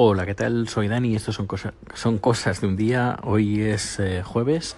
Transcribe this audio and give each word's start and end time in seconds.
Hola, 0.00 0.26
¿qué 0.26 0.34
tal? 0.36 0.68
Soy 0.68 0.86
Dani. 0.86 1.16
Estos 1.16 1.34
son, 1.34 1.48
cosas 1.48 1.74
son 1.92 2.18
cosas 2.18 2.60
de 2.60 2.68
un 2.68 2.76
día. 2.76 3.18
Hoy 3.24 3.62
es 3.62 3.98
eh, 3.98 4.22
jueves. 4.22 4.76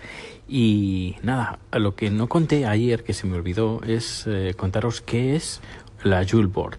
Y 0.48 1.16
nada, 1.22 1.58
lo 1.72 1.94
que 1.94 2.10
no 2.10 2.26
conté 2.26 2.64
ayer, 2.64 3.04
que 3.04 3.12
se 3.12 3.26
me 3.26 3.36
olvidó, 3.36 3.82
es 3.86 4.24
eh, 4.26 4.54
contaros 4.56 5.02
qué 5.02 5.36
es 5.36 5.60
la 6.04 6.26
Jule 6.26 6.46
Board. 6.46 6.78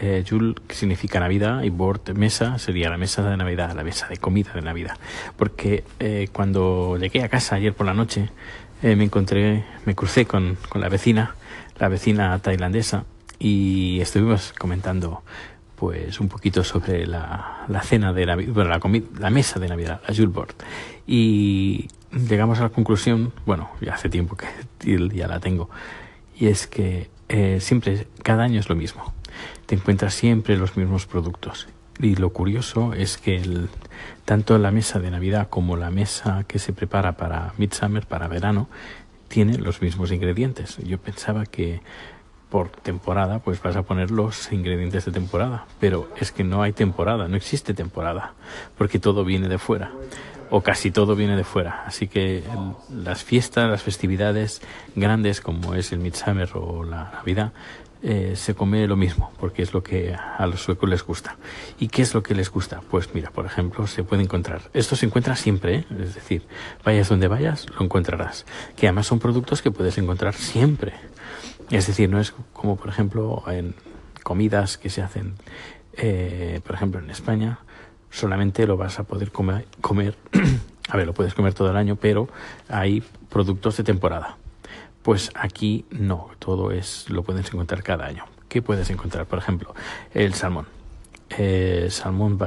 Eh, 0.00 0.24
Jule 0.28 0.56
significa 0.68 1.20
Navidad 1.20 1.62
y 1.62 1.70
Board 1.70 2.12
mesa 2.16 2.58
sería 2.58 2.90
la 2.90 2.98
mesa 2.98 3.22
de 3.22 3.36
Navidad, 3.36 3.72
la 3.76 3.84
mesa 3.84 4.08
de 4.08 4.16
comida 4.16 4.50
de 4.52 4.62
Navidad. 4.62 4.98
Porque 5.36 5.84
eh, 6.00 6.26
cuando 6.32 6.98
llegué 6.98 7.22
a 7.22 7.28
casa 7.28 7.54
ayer 7.54 7.72
por 7.72 7.86
la 7.86 7.94
noche, 7.94 8.30
me 8.82 9.04
encontré, 9.04 9.64
me 9.84 9.94
crucé 9.94 10.26
con, 10.26 10.58
con 10.68 10.80
la 10.80 10.88
vecina, 10.88 11.36
la 11.78 11.86
vecina 11.86 12.36
tailandesa, 12.40 13.04
y 13.38 14.00
estuvimos 14.00 14.52
comentando 14.58 15.22
pues 15.76 16.20
un 16.20 16.28
poquito 16.28 16.62
sobre 16.64 17.06
la, 17.06 17.64
la 17.68 17.80
cena 17.82 18.12
de 18.12 18.26
Navidad, 18.26 18.52
bueno, 18.52 18.70
la, 18.70 18.80
comi- 18.80 19.06
la 19.18 19.30
mesa 19.30 19.58
de 19.60 19.68
Navidad, 19.68 20.00
la 20.06 20.14
Jule 20.14 20.28
Board. 20.28 20.54
Y 21.06 21.88
llegamos 22.12 22.58
a 22.60 22.62
la 22.64 22.68
conclusión, 22.70 23.32
bueno, 23.46 23.70
ya 23.80 23.94
hace 23.94 24.08
tiempo 24.08 24.36
que 24.36 24.46
ya 25.14 25.26
la 25.28 25.40
tengo, 25.40 25.68
y 26.38 26.46
es 26.46 26.66
que 26.66 27.08
eh, 27.28 27.58
siempre, 27.60 28.06
cada 28.22 28.44
año 28.44 28.60
es 28.60 28.68
lo 28.68 28.76
mismo. 28.76 29.12
Te 29.66 29.74
encuentras 29.74 30.14
siempre 30.14 30.56
los 30.56 30.76
mismos 30.76 31.06
productos. 31.06 31.66
Y 32.00 32.16
lo 32.16 32.30
curioso 32.30 32.92
es 32.92 33.18
que 33.18 33.40
tanto 34.24 34.58
la 34.58 34.70
mesa 34.72 34.98
de 34.98 35.10
Navidad 35.10 35.48
como 35.48 35.76
la 35.76 35.90
mesa 35.90 36.44
que 36.46 36.58
se 36.58 36.72
prepara 36.72 37.12
para 37.16 37.52
Midsummer, 37.56 38.04
para 38.06 38.26
verano, 38.28 38.68
tiene 39.28 39.58
los 39.58 39.80
mismos 39.80 40.10
ingredientes. 40.12 40.76
Yo 40.78 40.98
pensaba 40.98 41.46
que 41.46 41.80
por 42.54 42.68
temporada 42.68 43.40
pues 43.40 43.60
vas 43.60 43.74
a 43.74 43.82
poner 43.82 44.12
los 44.12 44.52
ingredientes 44.52 45.04
de 45.04 45.10
temporada, 45.10 45.66
pero 45.80 46.08
es 46.20 46.30
que 46.30 46.44
no 46.44 46.62
hay 46.62 46.72
temporada, 46.72 47.26
no 47.26 47.36
existe 47.36 47.74
temporada, 47.74 48.34
porque 48.78 49.00
todo 49.00 49.24
viene 49.24 49.48
de 49.48 49.58
fuera 49.58 49.90
o 50.50 50.60
casi 50.60 50.92
todo 50.92 51.16
viene 51.16 51.36
de 51.36 51.42
fuera. 51.42 51.82
Así 51.84 52.06
que 52.06 52.44
las 52.94 53.24
fiestas, 53.24 53.68
las 53.68 53.82
festividades 53.82 54.62
grandes 54.94 55.40
como 55.40 55.74
es 55.74 55.90
el 55.90 55.98
Midsummer 55.98 56.48
o 56.54 56.84
la 56.84 57.10
Navidad, 57.10 57.50
eh, 58.04 58.34
se 58.36 58.54
come 58.54 58.86
lo 58.86 58.94
mismo, 58.94 59.32
porque 59.40 59.62
es 59.62 59.72
lo 59.72 59.82
que 59.82 60.14
a 60.14 60.46
los 60.46 60.62
suecos 60.62 60.88
les 60.88 61.02
gusta. 61.02 61.36
¿Y 61.80 61.88
qué 61.88 62.02
es 62.02 62.14
lo 62.14 62.22
que 62.22 62.36
les 62.36 62.52
gusta? 62.52 62.82
Pues 62.88 63.12
mira, 63.14 63.32
por 63.32 63.46
ejemplo, 63.46 63.88
se 63.88 64.04
puede 64.04 64.22
encontrar. 64.22 64.60
Esto 64.74 64.94
se 64.94 65.06
encuentra 65.06 65.34
siempre, 65.34 65.74
¿eh? 65.74 65.84
es 65.98 66.14
decir, 66.14 66.42
vayas 66.84 67.08
donde 67.08 67.26
vayas, 67.26 67.66
lo 67.70 67.84
encontrarás. 67.84 68.46
Que 68.76 68.86
además 68.86 69.08
son 69.08 69.18
productos 69.18 69.60
que 69.60 69.72
puedes 69.72 69.98
encontrar 69.98 70.34
siempre. 70.34 70.92
Es 71.74 71.88
decir, 71.88 72.08
no 72.08 72.20
es 72.20 72.32
como, 72.52 72.76
por 72.76 72.88
ejemplo, 72.88 73.42
en 73.48 73.74
comidas 74.22 74.78
que 74.78 74.90
se 74.90 75.02
hacen, 75.02 75.34
eh, 75.94 76.60
por 76.64 76.76
ejemplo, 76.76 77.00
en 77.00 77.10
España, 77.10 77.58
solamente 78.10 78.64
lo 78.68 78.76
vas 78.76 79.00
a 79.00 79.02
poder 79.02 79.32
comer, 79.32 80.16
a 80.88 80.96
ver, 80.96 81.04
lo 81.04 81.14
puedes 81.14 81.34
comer 81.34 81.52
todo 81.52 81.72
el 81.72 81.76
año, 81.76 81.96
pero 81.96 82.28
hay 82.68 83.02
productos 83.28 83.76
de 83.76 83.82
temporada. 83.82 84.36
Pues 85.02 85.32
aquí 85.34 85.84
no, 85.90 86.30
todo 86.38 86.70
es 86.70 87.10
lo 87.10 87.24
puedes 87.24 87.52
encontrar 87.52 87.82
cada 87.82 88.06
año. 88.06 88.24
¿Qué 88.48 88.62
puedes 88.62 88.88
encontrar? 88.90 89.26
Por 89.26 89.40
ejemplo, 89.40 89.74
el 90.14 90.32
salmón. 90.34 90.66
Eh, 91.36 91.88
salmón, 91.90 92.38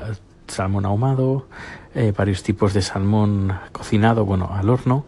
salmón 0.48 0.86
ahumado, 0.86 1.50
eh, 1.95 2.14
varios 2.17 2.44
tipos 2.44 2.73
de 2.73 2.81
salmón 2.81 3.53
cocinado, 3.73 4.23
bueno, 4.23 4.50
al 4.53 4.70
horno. 4.70 5.05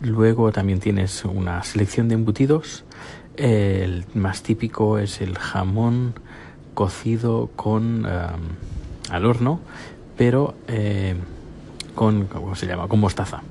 Luego 0.00 0.52
también 0.52 0.80
tienes 0.80 1.24
una 1.24 1.62
selección 1.62 2.08
de 2.08 2.14
embutidos. 2.14 2.84
El 3.36 4.04
más 4.14 4.42
típico 4.42 4.98
es 4.98 5.20
el 5.20 5.36
jamón 5.36 6.14
cocido 6.74 7.50
con 7.56 8.06
am, 8.06 8.40
al 9.10 9.24
horno, 9.24 9.60
pero 10.16 10.54
eh, 10.68 11.14
con 11.94 12.26
¿cómo 12.26 12.54
se 12.54 12.66
llama? 12.66 12.88
Con 12.88 13.00
mostaza 13.00 13.42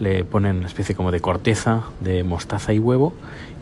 le 0.00 0.24
ponen 0.24 0.58
una 0.58 0.66
especie 0.66 0.94
como 0.94 1.12
de 1.12 1.20
corteza 1.20 1.84
de 2.00 2.24
mostaza 2.24 2.72
y 2.72 2.78
huevo 2.78 3.12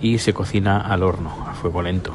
y 0.01 0.19
se 0.19 0.33
cocina 0.33 0.81
al 0.81 1.03
horno, 1.03 1.31
a 1.47 1.53
fuego 1.53 1.83
lento. 1.83 2.15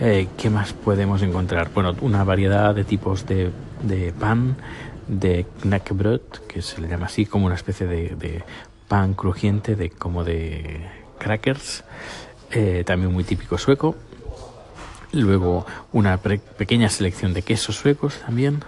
Eh, 0.00 0.28
¿Qué 0.38 0.48
más 0.48 0.72
podemos 0.72 1.22
encontrar? 1.22 1.70
Bueno, 1.74 1.94
una 2.00 2.24
variedad 2.24 2.74
de 2.74 2.84
tipos 2.84 3.26
de, 3.26 3.50
de 3.82 4.12
pan, 4.12 4.56
de 5.06 5.46
knäckebröd, 5.62 6.22
que 6.48 6.62
se 6.62 6.80
le 6.80 6.88
llama 6.88 7.06
así, 7.06 7.26
como 7.26 7.46
una 7.46 7.54
especie 7.54 7.86
de 7.86 8.42
pan 8.92 9.14
crujiente, 9.14 9.74
de, 9.74 9.88
como 9.88 10.22
de 10.22 10.86
crackers, 11.18 11.82
eh, 12.50 12.82
también 12.84 13.10
muy 13.10 13.24
típico 13.24 13.56
sueco. 13.56 13.96
Luego 15.12 15.64
una 15.94 16.18
pequeña 16.18 16.90
selección 16.90 17.32
de 17.32 17.40
quesos 17.40 17.76
suecos 17.76 18.18
también. 18.18 18.62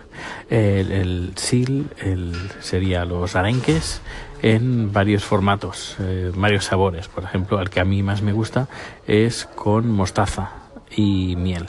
El, 0.48 0.92
el 0.92 1.32
sil 1.36 1.92
el, 1.98 2.32
sería 2.60 3.04
los 3.04 3.36
arenques 3.36 4.00
en 4.40 4.94
varios 4.94 5.26
formatos, 5.26 5.96
eh, 6.00 6.32
varios 6.34 6.64
sabores. 6.64 7.06
Por 7.08 7.24
ejemplo, 7.24 7.60
el 7.60 7.68
que 7.68 7.80
a 7.80 7.84
mí 7.84 8.02
más 8.02 8.22
me 8.22 8.32
gusta 8.32 8.66
es 9.06 9.44
con 9.44 9.90
mostaza 9.90 10.52
y 10.90 11.36
miel. 11.36 11.68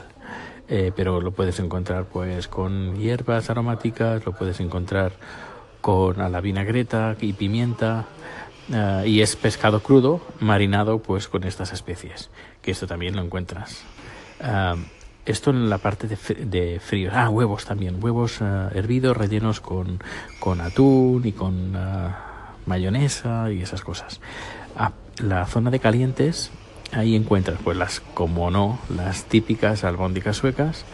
Eh, 0.70 0.92
pero 0.96 1.20
lo 1.20 1.32
puedes 1.32 1.60
encontrar 1.60 2.06
pues 2.06 2.48
con 2.48 2.96
hierbas 2.96 3.50
aromáticas, 3.50 4.24
lo 4.24 4.32
puedes 4.32 4.60
encontrar 4.60 5.12
con 5.82 6.22
a 6.22 6.30
la 6.30 6.40
vinagreta 6.40 7.16
y 7.20 7.34
pimienta. 7.34 8.06
Eh, 8.72 9.04
y 9.06 9.20
es 9.20 9.36
pescado 9.36 9.80
crudo 9.80 10.20
marinado 10.40 10.98
pues 10.98 11.28
con 11.28 11.44
estas 11.44 11.72
especies, 11.72 12.30
que 12.62 12.70
esto 12.70 12.86
también 12.86 13.16
lo 13.16 13.22
encuentras. 13.22 13.82
Ah, 14.40 14.76
esto 15.24 15.50
en 15.50 15.68
la 15.68 15.78
parte 15.78 16.06
de, 16.06 16.16
de 16.44 16.80
fríos. 16.80 17.12
Ah, 17.16 17.28
huevos 17.30 17.64
también. 17.64 18.02
Huevos 18.02 18.40
ah, 18.42 18.70
hervidos 18.74 19.16
rellenos 19.16 19.60
con, 19.60 20.00
con 20.38 20.60
atún 20.60 21.22
y 21.24 21.32
con 21.32 21.76
mayonesa 22.66 23.50
y 23.50 23.62
esas 23.62 23.82
cosas. 23.82 24.20
La 25.18 25.46
zona 25.46 25.70
de 25.70 25.80
calientes, 25.80 26.50
ahí 26.92 27.16
encuentras, 27.16 27.58
pues 27.64 27.76
las, 27.78 28.00
como 28.00 28.50
no, 28.50 28.78
las 28.94 29.24
típicas 29.24 29.82
albóndigas 29.82 30.36
suecas. 30.36 30.84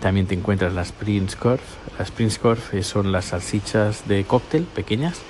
También 0.00 0.26
te 0.26 0.34
encuentras 0.34 0.72
las 0.72 0.92
Prinskorf. 0.92 1.62
Las 1.98 2.10
Prinskorf 2.10 2.72
eh, 2.72 2.82
son 2.82 3.12
las 3.12 3.26
salsichas 3.26 4.08
de 4.08 4.24
cóctel 4.24 4.64
pequeñas 4.64 5.20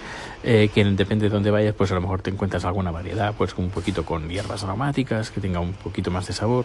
eh, 0.42 0.70
que 0.72 0.84
depende 0.84 1.26
de 1.26 1.30
dónde 1.30 1.50
vayas, 1.50 1.74
pues 1.74 1.90
a 1.90 1.94
lo 1.94 2.00
mejor 2.00 2.22
te 2.22 2.30
encuentras 2.30 2.64
alguna 2.64 2.90
variedad, 2.90 3.34
pues 3.36 3.54
un 3.56 3.70
poquito 3.70 4.04
con 4.04 4.28
hierbas 4.28 4.64
aromáticas, 4.64 5.30
que 5.30 5.40
tenga 5.40 5.60
un 5.60 5.72
poquito 5.72 6.10
más 6.10 6.26
de 6.26 6.32
sabor. 6.32 6.64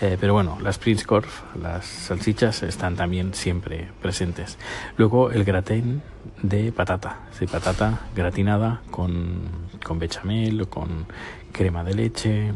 Eh, 0.00 0.16
pero 0.18 0.32
bueno, 0.32 0.58
las 0.62 0.78
Prinskorf, 0.78 1.42
las 1.60 1.84
salsichas, 1.84 2.62
están 2.62 2.96
también 2.96 3.34
siempre 3.34 3.88
presentes. 4.00 4.56
Luego 4.96 5.30
el 5.30 5.44
gratin 5.44 6.02
de 6.42 6.72
patata, 6.72 7.28
de 7.38 7.46
patata 7.46 8.00
gratinada 8.14 8.80
con, 8.90 9.42
con 9.84 9.98
bechamel 9.98 10.62
o 10.62 10.70
con 10.70 11.06
crema 11.52 11.84
de 11.84 11.94
leche 11.94 12.52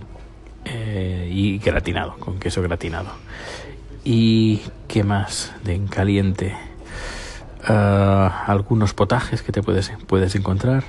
eh, 0.64 1.28
y 1.30 1.58
gratinado, 1.58 2.16
con 2.18 2.38
queso 2.38 2.62
gratinado. 2.62 3.10
¿Y 4.04 4.62
qué 4.88 5.04
más 5.04 5.54
de 5.64 5.74
en 5.74 5.86
caliente? 5.86 6.54
Ah, 7.66 8.44
algunos 8.46 8.92
potajes 8.92 9.42
que 9.42 9.52
te 9.52 9.62
puedes, 9.62 9.90
puedes 10.06 10.34
encontrar 10.34 10.84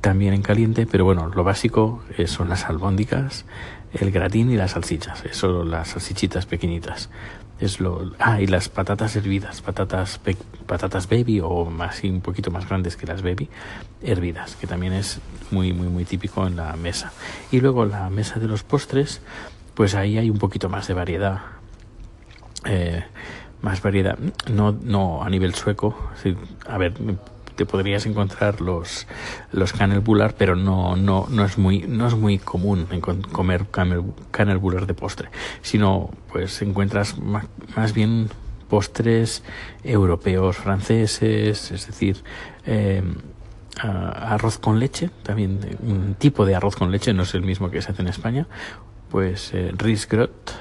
también 0.00 0.32
en 0.32 0.42
caliente, 0.42 0.86
pero 0.86 1.04
bueno, 1.04 1.28
lo 1.28 1.42
básico 1.42 2.04
eh, 2.16 2.28
son 2.28 2.48
las 2.48 2.66
albóndigas, 2.66 3.44
el 3.92 4.12
gratín 4.12 4.50
y 4.52 4.56
las 4.56 4.72
salsichas, 4.72 5.24
eso 5.24 5.64
las 5.64 5.88
salsichitas 5.88 6.46
pequeñitas. 6.46 7.10
Es 7.58 7.80
lo, 7.80 8.12
ah, 8.20 8.40
y 8.40 8.46
las 8.46 8.68
patatas 8.68 9.16
hervidas, 9.16 9.60
patatas, 9.62 10.18
pe- 10.18 10.36
patatas 10.66 11.08
baby 11.08 11.40
o 11.42 11.64
más 11.64 12.04
un 12.04 12.20
poquito 12.20 12.52
más 12.52 12.68
grandes 12.68 12.96
que 12.96 13.04
las 13.06 13.22
baby, 13.22 13.48
hervidas, 14.00 14.54
que 14.54 14.68
también 14.68 14.92
es 14.92 15.18
muy, 15.50 15.72
muy, 15.72 15.88
muy 15.88 16.04
típico 16.04 16.46
en 16.46 16.54
la 16.54 16.76
mesa. 16.76 17.10
Y 17.50 17.60
luego 17.60 17.84
la 17.84 18.08
mesa 18.10 18.38
de 18.38 18.46
los 18.46 18.62
postres, 18.62 19.20
pues 19.74 19.96
ahí 19.96 20.18
hay 20.18 20.30
un 20.30 20.38
poquito 20.38 20.68
más 20.68 20.86
de 20.86 20.94
variedad 20.94 21.40
eh, 22.64 23.02
más 23.62 23.82
variedad. 23.82 24.18
No, 24.50 24.72
no 24.72 25.22
a 25.22 25.30
nivel 25.30 25.54
sueco. 25.54 25.96
a 26.68 26.78
ver, 26.78 26.94
te 27.56 27.66
podrías 27.66 28.06
encontrar 28.06 28.60
los 28.60 29.06
los 29.50 29.72
canelbullar, 29.72 30.34
pero 30.36 30.54
no 30.54 30.94
no 30.94 31.26
no 31.28 31.44
es 31.44 31.58
muy 31.58 31.80
no 31.88 32.06
es 32.06 32.14
muy 32.14 32.38
común 32.38 32.86
comer 33.32 33.64
canel- 33.72 34.12
canelbullar 34.30 34.86
de 34.86 34.94
postre, 34.94 35.28
sino 35.62 36.10
pues 36.32 36.62
encuentras 36.62 37.18
ma- 37.18 37.46
más 37.76 37.92
bien 37.94 38.28
postres 38.68 39.42
europeos, 39.82 40.56
franceses, 40.56 41.70
es 41.72 41.86
decir, 41.86 42.22
eh, 42.66 43.02
arroz 43.80 44.58
con 44.58 44.78
leche, 44.78 45.10
también 45.22 45.58
un 45.82 46.14
tipo 46.14 46.44
de 46.44 46.54
arroz 46.54 46.76
con 46.76 46.90
leche, 46.92 47.12
no 47.12 47.22
es 47.22 47.34
el 47.34 47.42
mismo 47.42 47.70
que 47.70 47.80
se 47.82 47.90
hace 47.92 48.02
en 48.02 48.08
España, 48.08 48.46
pues 49.10 49.52
eh, 49.54 49.72
risgrot, 49.76 50.52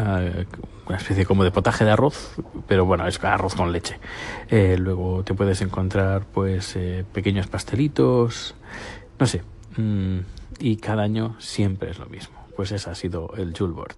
una 0.00 0.96
especie 0.96 1.24
como 1.26 1.44
de 1.44 1.50
potaje 1.50 1.84
de 1.84 1.90
arroz, 1.90 2.36
pero 2.68 2.84
bueno, 2.84 3.06
es 3.06 3.22
arroz 3.22 3.54
con 3.54 3.72
leche. 3.72 3.98
Eh, 4.48 4.76
luego 4.78 5.22
te 5.24 5.34
puedes 5.34 5.60
encontrar 5.62 6.24
pues 6.26 6.76
eh, 6.76 7.04
pequeños 7.12 7.46
pastelitos, 7.46 8.54
no 9.18 9.26
sé, 9.26 9.42
mm, 9.76 10.18
y 10.60 10.76
cada 10.76 11.02
año 11.02 11.36
siempre 11.38 11.90
es 11.90 11.98
lo 11.98 12.06
mismo. 12.06 12.36
Pues 12.56 12.72
ese 12.72 12.90
ha 12.90 12.94
sido 12.94 13.32
el 13.36 13.54
Julbord. 13.56 13.96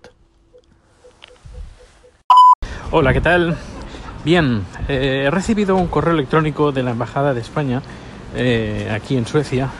Hola, 2.90 3.12
¿qué 3.12 3.20
tal? 3.20 3.56
Bien, 4.24 4.64
eh, 4.88 5.24
he 5.26 5.30
recibido 5.30 5.76
un 5.76 5.86
correo 5.88 6.14
electrónico 6.14 6.72
de 6.72 6.82
la 6.82 6.92
Embajada 6.92 7.34
de 7.34 7.40
España 7.40 7.82
eh, 8.34 8.90
aquí 8.92 9.16
en 9.16 9.26
Suecia 9.26 9.70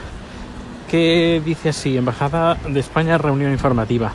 que 0.89 1.43
dice 1.45 1.69
así, 1.69 1.97
Embajada 1.97 2.55
de 2.55 2.81
España, 2.81 3.19
reunión 3.19 3.53
informativa. 3.53 4.13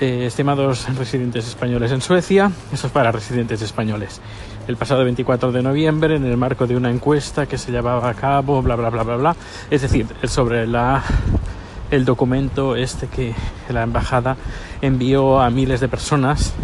Eh, 0.00 0.24
estimados 0.24 0.88
residentes 0.96 1.46
españoles 1.46 1.92
en 1.92 2.00
Suecia, 2.00 2.50
eso 2.72 2.86
es 2.86 2.92
para 2.92 3.12
residentes 3.12 3.60
españoles. 3.60 4.22
El 4.66 4.78
pasado 4.78 5.04
24 5.04 5.52
de 5.52 5.62
noviembre, 5.62 6.16
en 6.16 6.24
el 6.24 6.38
marco 6.38 6.66
de 6.66 6.74
una 6.74 6.90
encuesta 6.90 7.44
que 7.44 7.58
se 7.58 7.70
llevaba 7.70 8.08
a 8.08 8.14
cabo, 8.14 8.62
bla, 8.62 8.76
bla, 8.76 8.88
bla, 8.88 9.02
bla, 9.02 9.16
bla, 9.16 9.36
es 9.70 9.82
decir, 9.82 10.06
sobre 10.24 10.66
la, 10.66 11.04
el 11.90 12.06
documento 12.06 12.76
este 12.76 13.08
que 13.08 13.34
la 13.68 13.82
embajada 13.82 14.38
envió 14.80 15.38
a 15.38 15.50
miles 15.50 15.80
de 15.80 15.88
personas 15.88 16.54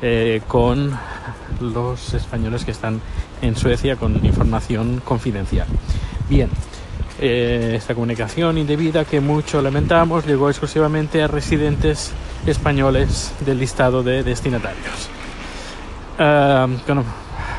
eh, 0.00 0.40
con 0.48 0.98
los 1.60 2.14
españoles 2.14 2.64
que 2.64 2.70
están 2.70 3.02
en 3.42 3.54
Suecia 3.54 3.96
con 3.96 4.24
información 4.24 5.02
confidencial. 5.04 5.66
Bien, 6.30 6.48
eh, 7.24 7.76
esta 7.76 7.94
comunicación 7.94 8.58
indebida 8.58 9.04
que 9.04 9.20
mucho 9.20 9.62
lamentamos 9.62 10.26
llegó 10.26 10.50
exclusivamente 10.50 11.22
a 11.22 11.28
residentes 11.28 12.12
españoles 12.46 13.32
del 13.46 13.60
listado 13.60 14.02
de 14.02 14.24
destinatarios. 14.24 15.08
Uh, 16.18 16.66
bueno, 16.84 17.04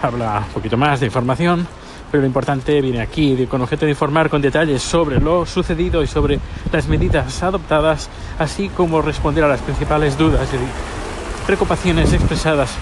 habla 0.01 0.43
un 0.47 0.53
poquito 0.53 0.75
más 0.75 0.99
de 0.99 1.05
información, 1.05 1.65
pero 2.11 2.19
lo 2.19 2.27
importante 2.27 2.81
viene 2.81 2.99
aquí, 2.99 3.47
con 3.47 3.61
objeto 3.61 3.85
de 3.85 3.91
informar 3.91 4.29
con 4.29 4.41
detalles 4.41 4.81
sobre 4.81 5.21
lo 5.21 5.45
sucedido 5.45 6.03
y 6.03 6.07
sobre 6.07 6.41
las 6.69 6.89
medidas 6.89 7.41
adoptadas, 7.41 8.09
así 8.39 8.67
como 8.67 9.01
responder 9.01 9.45
a 9.45 9.47
las 9.47 9.61
principales 9.61 10.17
dudas 10.17 10.49
y 10.53 11.45
preocupaciones 11.45 12.11
expresadas 12.11 12.75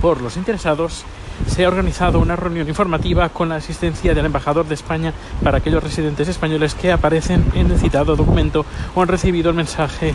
por 0.00 0.20
los 0.20 0.36
interesados 0.36 1.04
se 1.46 1.64
ha 1.64 1.68
organizado 1.68 2.18
una 2.18 2.36
reunión 2.36 2.68
informativa 2.68 3.28
con 3.28 3.48
la 3.48 3.56
asistencia 3.56 4.14
del 4.14 4.26
embajador 4.26 4.66
de 4.66 4.74
España 4.74 5.12
para 5.42 5.58
aquellos 5.58 5.82
residentes 5.82 6.28
españoles 6.28 6.74
que 6.74 6.92
aparecen 6.92 7.44
en 7.54 7.70
el 7.70 7.78
citado 7.78 8.16
documento 8.16 8.64
o 8.94 9.02
han 9.02 9.08
recibido 9.08 9.50
el 9.50 9.56
mensaje 9.56 10.14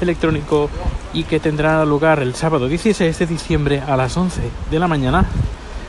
electrónico 0.00 0.70
y 1.12 1.24
que 1.24 1.40
tendrá 1.40 1.84
lugar 1.84 2.20
el 2.20 2.34
sábado 2.34 2.68
16 2.68 3.18
de 3.18 3.26
diciembre 3.26 3.82
a 3.86 3.96
las 3.96 4.16
11 4.16 4.42
de 4.70 4.78
la 4.78 4.88
mañana 4.88 5.26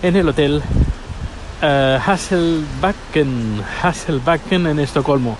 en 0.01 0.15
el 0.15 0.27
hotel 0.27 0.61
uh, 1.61 1.65
Hasselbacken, 1.65 3.63
Hasselbacken 3.81 4.67
en 4.67 4.79
Estocolmo, 4.79 5.37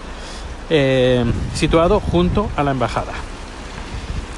eh, 0.69 1.25
situado 1.53 1.99
junto 1.99 2.49
a 2.55 2.63
la 2.63 2.71
embajada. 2.71 3.30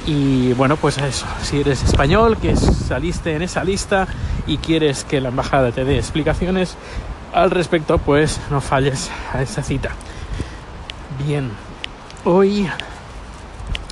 Y 0.05 0.51
bueno, 0.53 0.75
pues 0.75 0.97
eso, 0.97 1.25
si 1.41 1.61
eres 1.61 1.81
español, 1.83 2.37
que 2.37 2.55
saliste 2.55 3.35
en 3.35 3.41
esa 3.41 3.63
lista 3.63 4.07
y 4.45 4.57
quieres 4.57 5.05
que 5.05 5.21
la 5.21 5.29
embajada 5.29 5.71
te 5.71 5.85
dé 5.85 5.97
explicaciones 5.97 6.75
al 7.33 7.51
respecto, 7.51 7.97
pues 7.97 8.41
no 8.51 8.59
falles 8.59 9.09
a 9.33 9.41
esa 9.41 9.63
cita. 9.63 9.91
Bien, 11.25 11.49
hoy 12.25 12.69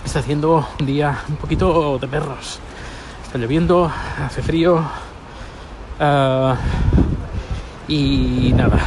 está 0.04 0.20
haciendo 0.20 0.68
un 0.80 0.86
día 0.86 1.20
un 1.30 1.38
poquito 1.38 1.98
de 1.98 2.08
perros. 2.08 2.60
Está 3.24 3.38
lloviendo, 3.38 3.90
hace 4.22 4.42
frío. 4.42 4.84
Uh, 6.00 6.56
y 7.88 8.54
nada, 8.54 8.80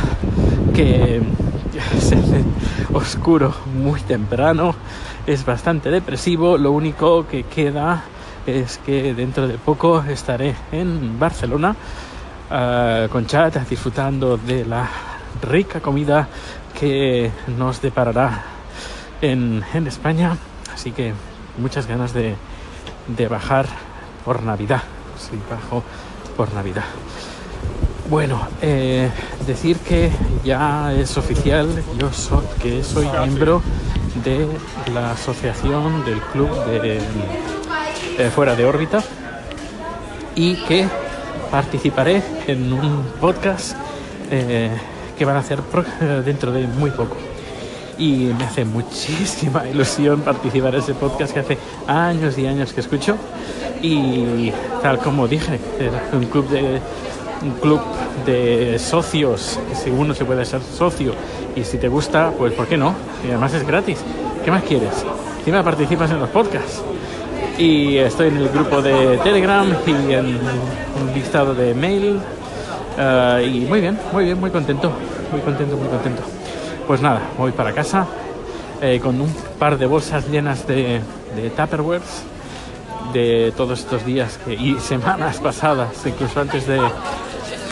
que 0.75 1.23
es 1.97 2.13
oscuro 2.93 3.55
muy 3.75 4.01
temprano 4.01 4.75
es 5.27 5.45
bastante 5.45 5.91
depresivo. 5.91 6.59
Lo 6.59 6.73
único 6.73 7.27
que 7.27 7.45
queda 7.45 8.05
es 8.47 8.79
que 8.79 9.15
dentro 9.15 9.49
de 9.49 9.59
poco 9.59 10.03
estaré 10.03 10.55
en 10.73 11.19
Barcelona 11.19 11.75
uh, 12.51 13.09
con 13.09 13.27
Chat 13.27 13.57
disfrutando 13.69 14.37
de 14.37 14.65
la 14.65 14.89
rica 15.43 15.81
comida 15.81 16.29
que 16.79 17.31
nos 17.57 17.81
deparará 17.81 18.43
en, 19.21 19.65
en 19.73 19.87
España. 19.87 20.37
Así 20.73 20.93
que 20.93 21.15
muchas 21.59 21.87
ganas 21.87 22.13
de, 22.13 22.35
de 23.09 23.29
bajar 23.29 23.67
por 24.25 24.43
Navidad. 24.43 24.83
Sí, 25.19 25.39
bajo 25.51 25.83
por 26.37 26.53
Navidad. 26.53 26.85
Bueno, 28.11 28.39
eh, 28.61 29.09
decir 29.47 29.79
que 29.79 30.11
ya 30.45 30.93
es 30.93 31.17
oficial, 31.17 31.67
yo 31.99 32.13
soy, 32.13 32.45
que 32.61 32.85
soy 32.85 33.07
miembro 33.09 33.63
de 34.23 34.47
la 34.93 35.13
asociación 35.13 36.05
del 36.05 36.21
club 36.21 36.51
de 36.67 36.99
eh, 38.19 38.31
fuera 38.35 38.55
de 38.55 38.67
órbita 38.67 39.03
y 40.35 40.57
que 40.67 40.87
participaré 41.51 42.23
en 42.47 42.75
un 42.75 43.05
podcast 43.23 43.75
eh, 44.31 44.71
que 45.17 45.25
van 45.25 45.37
a 45.37 45.39
hacer 45.39 45.61
dentro 46.27 46.53
de 46.53 46.67
muy 46.67 46.91
poco. 46.91 47.17
Y 47.97 48.33
me 48.37 48.45
hace 48.45 48.67
muchísima 48.67 49.67
ilusión 49.67 50.21
participar 50.21 50.75
en 50.75 50.81
ese 50.83 50.93
podcast 50.93 51.33
que 51.33 51.41
hace 51.41 51.59
años 51.87 52.37
y 52.37 52.47
años 52.47 52.75
que 52.75 52.83
escucho. 52.83 53.17
Y 53.81 54.53
tal 54.83 54.99
como 54.99 55.27
dije, 55.27 55.59
un 56.13 56.27
club 56.27 56.49
de 56.49 56.81
un 57.43 57.53
club 57.53 57.81
de 58.27 58.79
socios, 58.79 59.59
si 59.75 59.91
uno 59.91 60.15
se 60.15 60.25
puede 60.25 60.45
ser 60.45 60.63
socio 60.63 61.13
y 61.57 61.65
si 61.65 61.79
te 61.79 61.89
gusta, 61.89 62.33
pues 62.37 62.53
¿por 62.53 62.67
qué 62.67 62.77
no? 62.77 62.95
Y 63.25 63.29
además 63.29 63.55
es 63.55 63.67
gratis. 63.67 63.99
¿Qué 64.45 64.51
más 64.51 64.63
quieres? 64.63 65.05
Encima 65.39 65.63
participas 65.63 66.11
en 66.11 66.21
los 66.21 66.29
podcasts. 66.31 66.83
Y 67.59 67.97
estoy 67.99 68.29
en 68.29 68.39
el 68.39 68.49
grupo 68.49 68.83
de 68.83 69.19
Telegram 69.19 69.67
y 69.87 70.13
en 70.13 70.27
un 70.27 71.15
listado 71.15 71.55
de 71.55 71.75
mail. 71.75 72.21
Uh, 72.97 73.41
y 73.41 73.61
muy 73.61 73.81
bien, 73.81 73.99
muy 74.13 74.25
bien, 74.25 74.41
muy 74.41 74.51
contento. 74.51 74.91
Muy 75.31 75.41
contento, 75.41 75.77
muy 75.77 75.89
contento. 75.89 76.23
Pues 76.87 77.01
nada, 77.01 77.21
voy 77.39 77.53
para 77.53 77.73
casa 77.73 78.07
eh, 78.81 79.01
con 79.03 79.21
un 79.21 79.33
par 79.59 79.79
de 79.79 79.87
bolsas 79.87 80.29
llenas 80.29 80.67
de, 80.67 81.01
de 81.37 81.51
Tupperwares 81.51 82.25
de 83.13 83.53
todos 83.57 83.81
estos 83.81 84.05
días 84.05 84.39
que, 84.45 84.55
y 84.55 84.79
semanas 84.81 85.39
pasadas, 85.39 86.05
incluso 86.07 86.41
antes 86.41 86.67
de, 86.67 86.81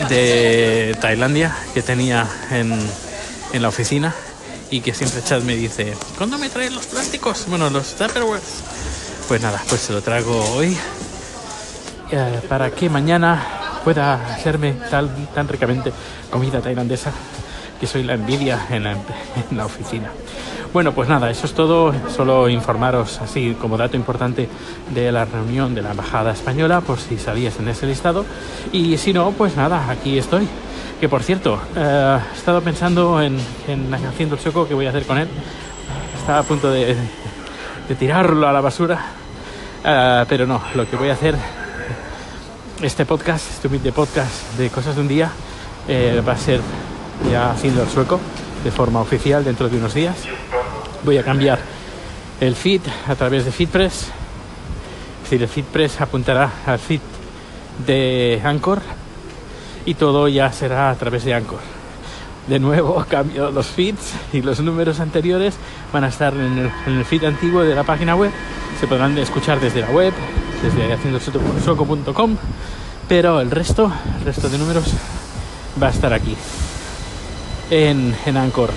de 0.09 0.97
Tailandia, 1.01 1.57
que 1.75 1.83
tenía 1.83 2.27
en, 2.51 2.73
en 3.53 3.63
la 3.63 3.69
oficina 3.69 4.15
y 4.71 4.81
que 4.81 4.95
siempre 4.95 5.23
Chad 5.23 5.43
me 5.43 5.55
dice, 5.55 5.95
¿cuándo 6.17 6.39
me 6.39 6.49
traen 6.49 6.75
los 6.75 6.87
plásticos? 6.87 7.45
Bueno, 7.49 7.69
los 7.71 7.95
Tupperwares. 7.95 8.63
Pues 9.29 9.43
nada, 9.43 9.63
pues 9.69 9.83
se 9.83 9.93
lo 9.93 10.03
trago 10.03 10.43
hoy 10.55 10.77
eh, 12.11 12.41
para 12.49 12.71
que 12.71 12.89
mañana 12.89 13.81
pueda 13.85 14.35
hacerme 14.35 14.75
tal, 14.91 15.11
tan 15.35 15.49
ricamente 15.49 15.93
comida 16.31 16.61
tailandesa 16.61 17.13
que 17.81 17.87
soy 17.87 18.03
la 18.03 18.15
envidia 18.15 18.67
en 18.71 19.57
la 19.57 19.67
oficina. 19.67 20.11
Bueno, 20.73 20.93
pues 20.93 21.07
nada, 21.07 21.31
eso 21.31 21.45
es 21.45 21.53
todo. 21.53 21.93
Solo 22.09 22.49
informaros 22.49 23.21
así 23.21 23.55
como 23.61 23.77
dato 23.77 23.95
importante 23.95 24.49
de 24.95 25.13
la 25.13 25.27
reunión 25.27 25.75
de 25.75 25.83
la 25.83 25.91
Embajada 25.91 26.33
Española, 26.33 26.81
por 26.81 26.99
si 26.99 27.19
sabías 27.19 27.59
en 27.59 27.69
ese 27.69 27.87
listado. 27.87 28.25
Y 28.73 28.97
si 28.97 29.13
no, 29.13 29.33
pues 29.33 29.55
nada, 29.55 29.91
aquí 29.91 30.17
estoy. 30.17 30.49
Que 30.99 31.11
por 31.11 31.23
cierto, 31.23 31.61
eh, 31.77 32.19
he 32.33 32.39
estado 32.39 32.63
pensando 32.63 33.21
en, 33.21 33.37
en, 33.69 33.93
haciendo 33.93 34.37
el 34.37 34.41
choco 34.41 34.67
que 34.67 34.73
voy 34.73 34.87
a 34.87 34.89
hacer 34.89 35.05
con 35.05 35.19
él. 35.19 35.29
Estaba 36.19 36.39
a 36.39 36.43
punto 36.43 36.71
de, 36.71 36.97
de 37.89 37.95
tirarlo 37.95 38.49
a 38.49 38.53
la 38.53 38.63
basura. 38.63 38.99
Uh, 39.85 40.25
pero 40.27 40.47
no, 40.47 40.63
lo 40.75 40.89
que 40.89 40.97
voy 40.97 41.11
a 41.11 41.15
hacer, 41.15 41.35
este 42.81 43.05
podcast, 43.05 43.51
este 43.51 43.69
humilde 43.69 43.93
podcast 43.93 44.57
de 44.57 44.71
cosas 44.71 44.95
de 44.95 45.01
un 45.03 45.09
día, 45.09 45.31
eh, 45.87 46.23
va 46.27 46.33
a 46.33 46.39
ser 46.39 46.61
ya 47.31 47.51
haciendo 47.51 47.83
el 47.83 47.89
sueco 47.89 48.21
de 48.65 48.71
forma 48.71 49.01
oficial 49.01 49.45
dentro 49.45 49.69
de 49.69 49.77
unos 49.77 49.93
días 49.93 50.17
voy 51.05 51.19
a 51.19 51.23
cambiar 51.23 51.59
el 52.41 52.57
feed 52.57 52.81
a 53.09 53.15
través 53.15 53.45
de 53.45 53.53
FeedPress. 53.53 53.95
Es 54.03 55.23
decir, 55.25 55.43
el 55.43 55.49
FeedPress 55.49 56.01
apuntará 56.01 56.51
al 56.67 56.79
feed 56.79 57.01
de 57.87 58.41
Anchor 58.45 58.83
y 59.85 59.95
todo 59.95 60.29
ya 60.29 60.53
será 60.53 60.91
a 60.91 60.95
través 60.95 61.25
de 61.25 61.35
Anchor. 61.35 61.61
De 62.49 62.59
nuevo 62.59 63.05
cambio 63.09 63.51
los 63.51 63.67
feeds 63.67 64.13
y 64.33 64.43
los 64.43 64.61
números 64.61 65.01
anteriores 65.01 65.55
van 65.93 66.05
a 66.05 66.09
estar 66.09 66.35
en 66.35 66.59
el, 66.59 66.71
en 66.87 67.05
feed 67.05 67.25
antiguo 67.25 67.63
de 67.63 67.75
la 67.75 67.85
página 67.85 68.17
web. 68.17 68.31
Se 68.81 68.87
podrán 68.87 69.17
escuchar 69.19 69.61
desde 69.61 69.81
la 69.81 69.91
web, 69.91 70.13
desde 70.63 70.93
haciendosoco.com, 70.93 72.37
pero 73.09 73.41
el 73.41 73.51
resto, 73.51 73.93
el 74.19 74.25
resto 74.25 74.49
de 74.49 74.59
números 74.59 74.87
va 75.81 75.89
a 75.89 75.91
estar 75.91 76.13
aquí 76.13 76.37
en, 77.71 78.15
en 78.27 78.37
Anchor. 78.37 78.71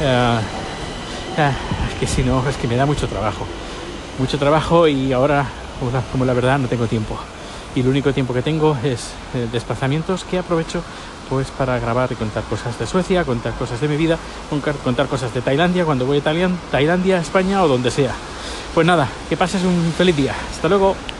Uh, 0.00 0.57
Es 1.38 1.94
que 2.00 2.06
si 2.08 2.24
no, 2.24 2.46
es 2.48 2.56
que 2.56 2.66
me 2.66 2.74
da 2.74 2.84
mucho 2.84 3.06
trabajo. 3.06 3.46
Mucho 4.18 4.38
trabajo 4.38 4.88
y 4.88 5.12
ahora, 5.12 5.46
como 6.10 6.24
la 6.24 6.32
verdad, 6.32 6.58
no 6.58 6.66
tengo 6.66 6.86
tiempo. 6.86 7.16
Y 7.76 7.80
el 7.80 7.88
único 7.88 8.12
tiempo 8.12 8.34
que 8.34 8.42
tengo 8.42 8.76
es 8.82 9.12
eh, 9.34 9.46
desplazamientos 9.52 10.24
que 10.24 10.38
aprovecho 10.38 10.82
pues 11.28 11.50
para 11.50 11.78
grabar 11.78 12.10
y 12.10 12.16
contar 12.16 12.42
cosas 12.44 12.76
de 12.78 12.86
Suecia, 12.86 13.24
contar 13.24 13.52
cosas 13.52 13.80
de 13.80 13.86
mi 13.86 13.96
vida, 13.96 14.18
contar 14.82 15.06
cosas 15.06 15.32
de 15.32 15.42
Tailandia 15.42 15.84
cuando 15.84 16.06
voy 16.06 16.18
a 16.18 16.56
Tailandia, 16.70 17.18
España 17.18 17.62
o 17.62 17.68
donde 17.68 17.90
sea. 17.90 18.14
Pues 18.74 18.86
nada, 18.86 19.06
que 19.28 19.36
pases 19.36 19.62
un 19.62 19.92
feliz 19.96 20.16
día. 20.16 20.34
Hasta 20.50 20.68
luego. 20.68 20.96